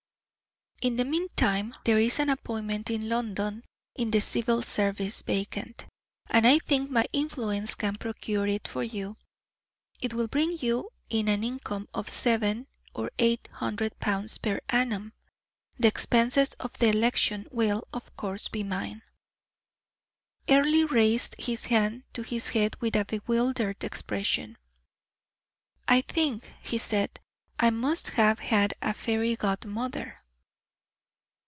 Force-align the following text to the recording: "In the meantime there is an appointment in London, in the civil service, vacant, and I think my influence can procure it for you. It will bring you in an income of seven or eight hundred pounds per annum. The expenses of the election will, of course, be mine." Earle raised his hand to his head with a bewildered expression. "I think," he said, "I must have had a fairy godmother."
"In 0.83 0.95
the 0.95 1.05
meantime 1.05 1.75
there 1.85 1.99
is 1.99 2.17
an 2.17 2.29
appointment 2.31 2.89
in 2.89 3.07
London, 3.07 3.63
in 3.93 4.09
the 4.09 4.19
civil 4.19 4.63
service, 4.63 5.21
vacant, 5.21 5.85
and 6.25 6.47
I 6.47 6.57
think 6.57 6.89
my 6.89 7.05
influence 7.13 7.75
can 7.75 7.97
procure 7.97 8.47
it 8.47 8.67
for 8.67 8.81
you. 8.81 9.15
It 10.01 10.15
will 10.15 10.27
bring 10.27 10.57
you 10.59 10.89
in 11.07 11.27
an 11.27 11.43
income 11.43 11.87
of 11.93 12.09
seven 12.09 12.65
or 12.95 13.11
eight 13.19 13.47
hundred 13.51 13.99
pounds 13.99 14.39
per 14.39 14.59
annum. 14.69 15.13
The 15.77 15.87
expenses 15.87 16.53
of 16.55 16.73
the 16.79 16.87
election 16.87 17.47
will, 17.51 17.87
of 17.93 18.15
course, 18.17 18.47
be 18.47 18.63
mine." 18.63 19.03
Earle 20.49 20.87
raised 20.87 21.35
his 21.39 21.65
hand 21.65 22.05
to 22.13 22.23
his 22.23 22.47
head 22.47 22.75
with 22.81 22.95
a 22.95 23.05
bewildered 23.05 23.83
expression. 23.83 24.57
"I 25.87 26.01
think," 26.01 26.51
he 26.63 26.79
said, 26.79 27.19
"I 27.59 27.69
must 27.69 28.07
have 28.09 28.39
had 28.39 28.73
a 28.81 28.95
fairy 28.95 29.35
godmother." 29.35 30.17